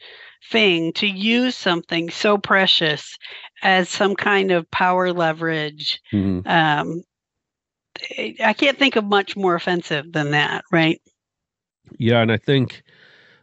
[0.51, 3.17] thing to use something so precious
[3.63, 6.01] as some kind of power leverage.
[6.13, 6.45] Mhm.
[6.45, 7.03] Um,
[8.45, 11.01] I can't think of much more offensive than that, right?
[11.99, 12.83] Yeah, and I think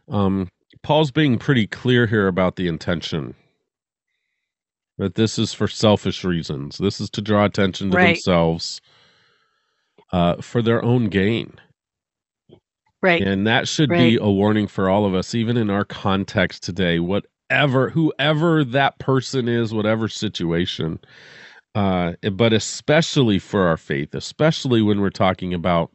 [0.08, 0.48] um,
[0.82, 3.34] Paul's being pretty clear here about the intention.
[4.98, 6.78] That this is for selfish reasons.
[6.78, 8.14] This is to draw attention to Right.
[8.14, 8.80] themselves
[10.12, 11.54] uh, for their own gain.
[13.02, 13.22] Right.
[13.22, 16.98] And that should be a warning for all of us, even in our context today.
[16.98, 20.98] Whatever, whoever that person is, whatever situation,
[21.74, 25.90] uh, but especially for our faith, especially when we're talking about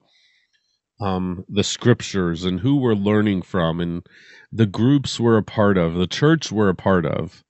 [1.02, 4.06] um, the scriptures and who we're learning from and
[4.52, 7.44] the groups we're a part of, the church we're a part of.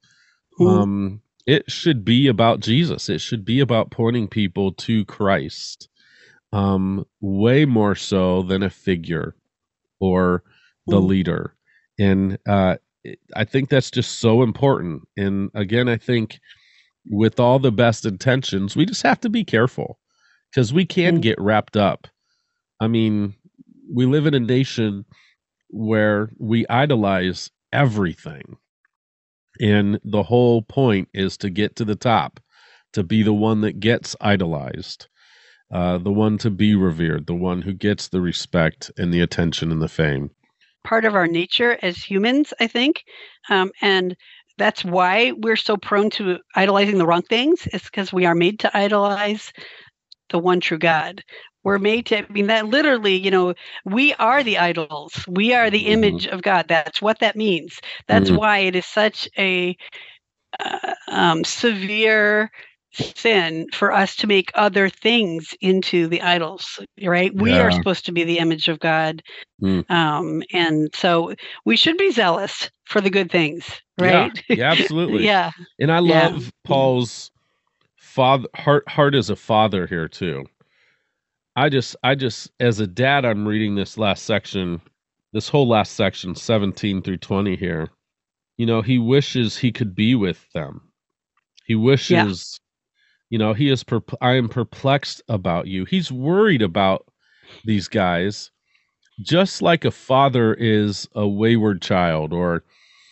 [0.59, 0.67] Mhm.
[0.67, 3.09] Um, it should be about Jesus.
[3.09, 5.89] It should be about pointing people to Christ,
[6.53, 9.35] um, way more so than a figure
[9.99, 10.43] or
[10.87, 11.09] the Mm.
[11.09, 11.55] leader.
[11.99, 12.77] And uh,
[13.35, 15.07] I think that's just so important.
[15.17, 16.39] And again, I think
[17.09, 19.99] with all the best intentions, we just have to be careful
[20.51, 21.21] because we can Mm.
[21.21, 22.07] get wrapped up.
[22.81, 23.35] I mean,
[23.93, 25.05] we live in a nation
[25.69, 28.57] where we idolize everything.
[29.61, 32.39] And the whole point is to get to the top,
[32.93, 35.07] to be the one that gets idolized,
[35.73, 39.71] uh, the one to be revered, the one who gets the respect and the attention
[39.71, 40.31] and the fame.
[40.83, 43.03] part of our nature as humans, I think.
[43.49, 44.15] Um, and
[44.57, 48.59] that's why we're so prone to idolizing the wrong things, It's because we are made
[48.61, 49.51] to idolize
[50.29, 51.21] the one true God.
[51.63, 53.53] We're made to, I mean, that literally, you know,
[53.85, 55.13] we are the idols.
[55.27, 55.87] We are the Mhm.
[55.87, 56.67] image of God.
[56.67, 57.79] That's what that means.
[58.07, 58.35] That's Mhm.
[58.35, 59.75] why it is such a
[60.59, 62.49] uh, um, severe
[62.97, 68.11] sin for us to make other things into the idols right we are supposed to
[68.11, 69.21] be the image of god
[69.61, 69.85] Mm.
[69.89, 71.33] um, and so
[71.65, 73.65] we should be zealous for the good things
[73.97, 75.23] right yeah, absolutely.
[75.25, 76.29] yeah And I Yeah.
[76.29, 77.31] love Paul's
[77.97, 80.45] father heart heart as a father here too.
[81.55, 84.81] I just I just as a dad I'm reading this last section,
[85.33, 87.89] this whole last section 17 through 20 here.
[88.57, 90.81] You know, he wishes he could be with them.
[91.65, 92.59] He wishes
[93.29, 95.85] you know, he is perp- I am perplexed about you.
[95.85, 97.07] He's worried about
[97.63, 98.51] these guys
[99.21, 102.63] just like a father is a wayward child or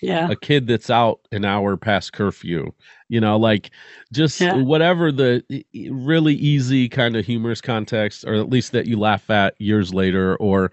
[0.02, 2.72] yeah a kid that's out an hour past curfew
[3.08, 3.72] you know like
[4.12, 4.62] just Yeah.
[4.62, 5.44] whatever the
[5.90, 10.36] really easy kind of humorous context or at least that you laugh at years later
[10.38, 10.72] or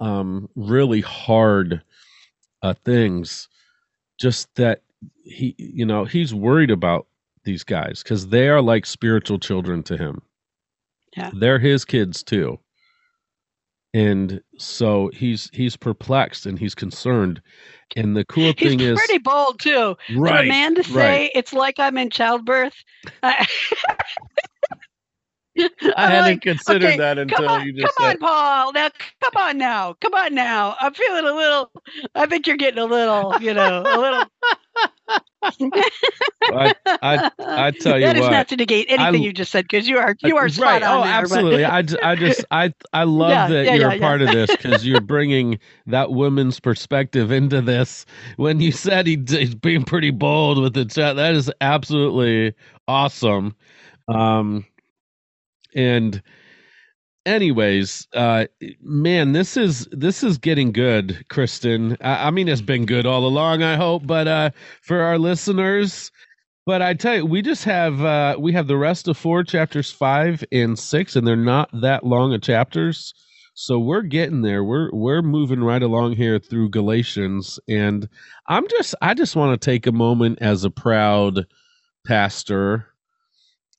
[0.00, 1.80] um really hard
[2.62, 3.48] uh things
[4.18, 4.82] just that
[5.24, 7.06] he you know he's worried about
[7.44, 10.22] these guys cuz they are like spiritual children to him.
[11.16, 11.30] Yeah.
[11.34, 12.58] they're his kids too.
[13.94, 17.42] And so he's he's perplexed and he's concerned.
[17.94, 19.96] And the cool he's thing is pretty bold too.
[20.14, 21.30] For a man to say right.
[21.34, 22.74] it's like i'm in childbirth.
[23.22, 23.46] I,
[25.96, 27.96] I hadn't like, considered okay, that until on, you just.
[27.96, 28.18] come just on.
[28.18, 28.72] Paul.
[28.72, 28.90] Now,
[29.22, 30.76] come on now, come on now.
[30.80, 31.70] I'm feeling a little.
[32.14, 34.26] I think you're getting a little, you know, a little.
[36.50, 36.72] I,
[37.02, 37.22] I,
[37.54, 39.88] I tell you that is what, not to negate anything I- you just said because
[39.88, 40.82] you are you are spot right.
[40.82, 41.64] on Oh, there, absolutely.
[41.64, 44.56] I, I just, I, I love Yeah, that yeah, you're yeah, a part of this
[44.56, 48.06] because you're bringing that woman's perspective into this.
[48.36, 52.54] When you said he, he's being pretty bold with the chat, that is absolutely
[52.88, 53.54] awesome.
[54.08, 54.66] Um,
[55.74, 56.22] and
[57.24, 58.46] anyways uh
[58.80, 61.96] man this is this is getting good kristin.
[62.00, 64.50] I, I mean it's been good all along i hope but uh
[64.82, 66.10] for our listeners
[66.66, 69.90] but i tell you we just have uh we have the rest of four chapters
[69.90, 73.14] five and six and they're not that long of chapters.
[73.54, 74.64] So we're getting there.
[74.64, 77.60] We're we're moving right along here through galatians.
[77.68, 78.08] And
[78.48, 81.46] i'm just i just want to take a moment as a proud
[82.06, 82.91] pastor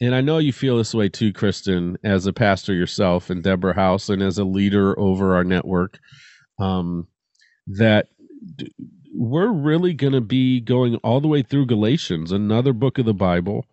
[0.02, 3.76] and I know you feel this way too, Kristin, as a pastor yourself and Deborah
[3.76, 6.00] House and as a leader over our network.
[6.60, 7.08] Um,
[7.68, 8.08] that
[9.14, 13.14] we're really going to be going all the way through Galatians, another book of the
[13.14, 13.66] Bible.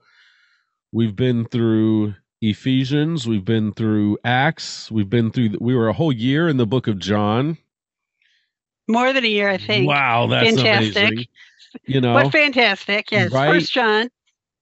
[0.93, 6.13] We've been through Ephesians, we've been through Acts, we've been through, we were a whole
[6.13, 7.59] year in the book of John.
[8.89, 9.89] More than a year, I think.
[9.89, 10.97] Wow, that's Fantastic.
[10.97, 11.27] amazing.
[11.87, 13.13] You know, But fantastic.
[13.13, 13.33] Yes.
[13.33, 13.51] Right?
[13.53, 14.11] First John.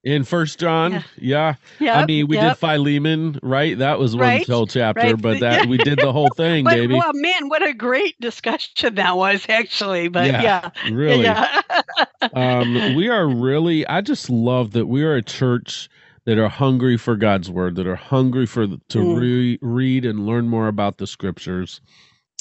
[0.08, 1.02] In First John, Yeah.
[1.18, 1.54] yeah.
[1.80, 1.98] Yeah.
[2.00, 3.76] I mean, we did Philemon, right?
[3.76, 5.20] That was one Right, whole chapter, right.
[5.20, 6.94] but that we did the whole thing, But baby.
[6.94, 10.08] well, man, what a great discussion that was, actually.
[10.08, 11.24] But Yeah, yeah, really.
[11.24, 11.60] yeah.
[12.32, 15.88] um, we are really i just love that we are a church
[16.24, 19.20] that are hungry for god's word that are hungry for to Mm.
[19.20, 21.80] re- read and learn more about the scriptures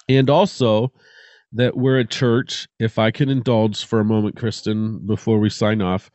[0.09, 0.91] and also
[1.53, 5.81] that we're a church if i can indulge for a moment kristin before we sign
[5.81, 6.09] off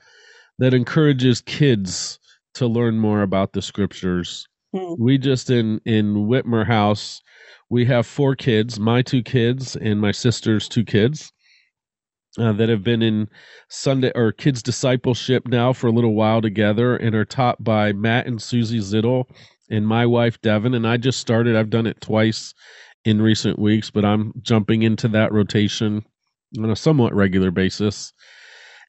[0.59, 2.19] that encourages kids
[2.55, 4.97] to learn more about the scriptures Mm.
[4.99, 7.21] we just in in whitmer house
[7.69, 11.31] we have four kids my two kids and my sister's two kids
[12.39, 13.29] uh, that have been in
[13.69, 18.27] Sunday or kids discipleship now for a little while together and are taught by Matt
[18.27, 19.25] and Susie Zittel
[19.71, 20.75] and my wife Devin.
[20.75, 22.55] And I just started, I've done it twice
[23.05, 26.05] in recent weeks, but I'm jumping into that rotation
[26.59, 28.13] on a somewhat regular basis.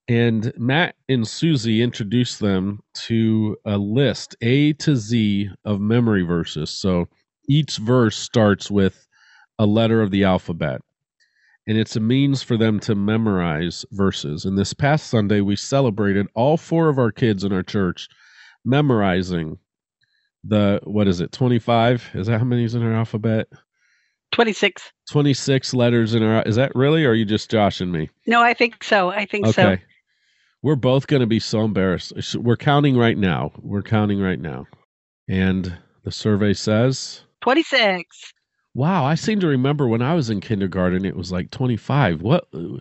[0.07, 6.69] And Matt and Susie introduced them to a list A to Z of memory verses.
[6.69, 7.07] So
[7.47, 9.07] each verse starts with
[9.59, 10.81] a letter of the alphabet
[11.67, 14.45] and it's a means for them to memorize verses.
[14.45, 18.07] And this past Sunday, we celebrated all four of our kids in our church
[18.65, 19.57] memorizing
[20.43, 22.09] the what is it, twenty five?
[22.13, 23.47] Is that how many is in our alphabet?
[24.33, 24.91] 26.
[25.09, 26.43] Twenty six letters in our.
[26.43, 27.05] Is that really?
[27.05, 28.09] Or are you just joshing me?
[28.27, 29.09] No, I think so.
[29.09, 29.77] I think so.
[30.63, 32.35] We're both going to be so embarrassed.
[32.35, 33.51] We're counting right now.
[33.61, 34.65] We're counting right now.
[35.27, 38.33] And the survey says 26.
[38.73, 42.21] Wow, I seem to remember when I was in kindergarten, it was like 25.
[42.21, 42.47] What?
[42.53, 42.79] Uh,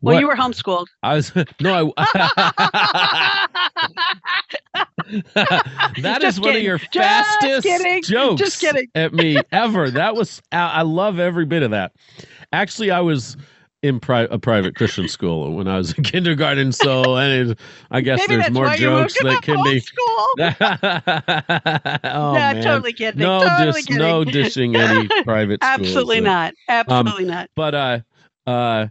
[0.00, 0.86] well, you were homeschooled.
[1.02, 3.46] I was no, I.
[6.02, 6.64] that is one of kidding.
[6.64, 8.02] your Just fastest kidding.
[8.02, 8.88] jokes Just kidding.
[8.94, 9.90] at me ever.
[9.90, 11.92] That was I I love every bit of that.
[12.52, 13.36] Actually, I was
[13.82, 17.58] in pri- a private Christian school when I was in kindergarten, so and it,
[17.90, 19.82] I guess Maybe there's more why you moved jokes that can be.
[22.04, 22.62] oh yeah, man.
[22.62, 23.20] totally kidding.
[23.20, 23.98] no, totally dis- kidding.
[24.02, 25.80] no dishing any private schools.
[25.80, 26.54] Absolutely not.
[26.68, 27.50] Absolutely not.
[27.54, 28.00] but uh
[28.46, 28.86] uh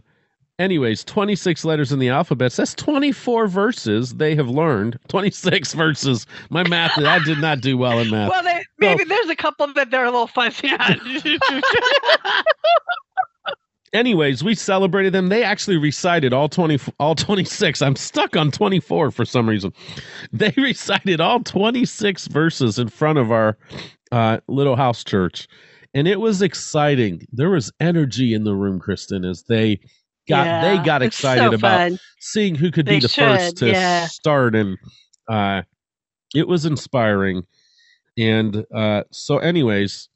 [0.58, 6.66] anyways 26 letters in the alphabet that's 24 verses they have learned 26 verses my
[6.68, 9.90] math i did not do well in math Well, they, maybe there's a couple that
[9.90, 11.00] they're a little fuzzy on.
[13.92, 15.28] Anyways we celebrated them.
[15.28, 19.72] They actually recited all 20 all 26 i'm stuck on 24 for some reason.
[20.32, 23.56] They recited all 26 verses in front of our
[24.12, 25.48] uh, little house church
[25.94, 27.26] and it was exciting.
[27.32, 29.80] There was energy in the room kristin as they
[30.28, 34.06] got they got excited so about seeing who could be They the first to yeah.
[34.06, 34.78] start and
[35.28, 35.62] uh
[36.34, 37.44] it was inspiring.
[38.18, 40.08] And uh so anyways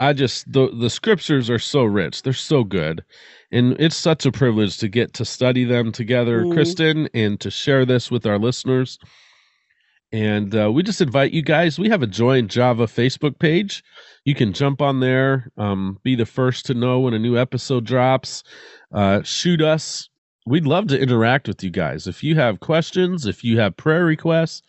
[0.00, 2.22] i just the the scriptures are so rich.
[2.22, 3.04] They're so good.
[3.52, 6.52] And it's such a privilege to get to study them together Mhm.
[6.54, 8.98] kristin and to share this with our listeners.
[10.12, 13.82] And uh, we just invite you guys we have a Joy & Java facebook page.
[14.24, 17.84] You can jump on there um, be the first to know when a new episode
[17.84, 18.42] drops.
[18.92, 20.08] Uh, shoot us.
[20.46, 22.06] We'd love to interact with you guys.
[22.06, 24.62] If you have questions if you have prayer requests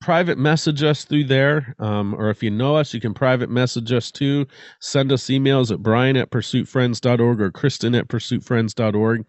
[0.00, 1.74] private message us through there.
[1.78, 4.46] Um, or if you know us you can private message us too.
[4.80, 9.24] Send us emails at brian at pursuitfriends.org or kristin at pursuitfriends.org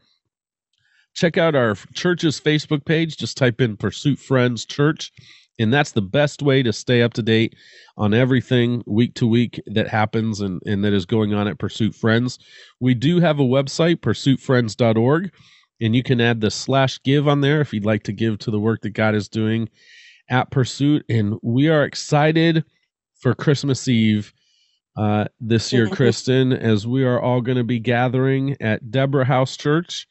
[1.16, 3.18] check out our church's facebook page.
[3.18, 5.12] Just type in pursuit friends church
[5.60, 7.56] and that's the best way to stay up to date
[7.98, 11.94] on everything week to week that happens and, and that is going on at pursuit
[11.94, 12.40] friends.
[12.80, 15.32] We do have a website pursuitfriends.org
[15.82, 18.52] and you can add the slash give on there if you'd like to give to
[18.52, 19.70] the work that god is doing
[20.30, 22.64] at pursuit and we are excited
[23.20, 24.34] for christmas eve
[24.98, 29.56] uh, this year kristin as we are all going to be gathering at deborah house
[29.58, 30.08] church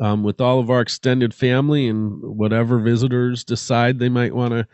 [0.00, 4.66] um, with all of our extended family and whatever visitors decide they might want to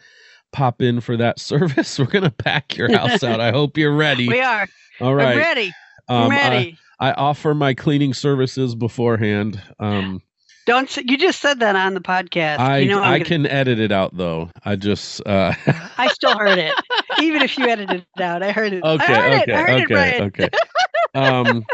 [0.53, 3.97] pop in for that service we're going to pack your house out i hope you're
[3.97, 4.67] ready We are.
[5.01, 5.33] All right.
[5.33, 5.73] I'm ready.
[6.09, 6.79] um, I'm I- ready.
[7.01, 9.61] I offer my cleaning services beforehand.
[9.81, 10.23] Um,
[10.67, 12.59] Don't s- you just said that on the podcast?
[12.59, 14.51] I you know I'm gonna- can edit it out though.
[14.65, 15.53] I just uh,
[15.99, 16.73] I still heard it,
[17.21, 18.43] even if you edited it out.
[18.43, 18.83] I heard it.
[18.83, 19.57] okay, I heard okay, it.
[19.57, 20.23] I it, okay, Brian.
[20.23, 20.49] okay.
[21.15, 21.65] Um,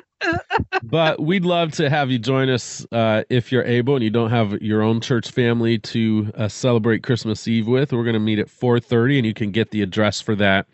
[0.83, 4.31] but we'd love to have you join us uh, if you're able and you don't
[4.31, 7.93] have your own church family to uh, celebrate Christmas Eve with.
[7.93, 10.67] We're going to meet at 4:30, and you can get the address for that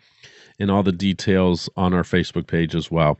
[0.59, 3.19] and all the details on our Facebook page as well.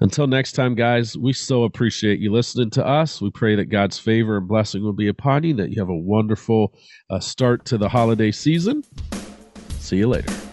[0.00, 3.20] Until next time, guys, we so appreciate you listening to us.
[3.20, 5.96] We pray that God's favor and blessing will be upon you, that you have a
[5.96, 6.74] wonderful
[7.10, 8.82] uh, start to the holiday season.
[9.78, 10.45] See you later.